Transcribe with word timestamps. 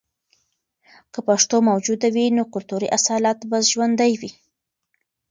که 1.13 1.19
پښتو 1.27 1.55
موجوده 1.69 2.07
وي، 2.15 2.25
نو 2.37 2.43
کلتوري 2.53 2.87
اصالت 2.97 3.39
به 3.49 3.57
ژوندۍ 3.71 4.13
وي. 4.21 4.31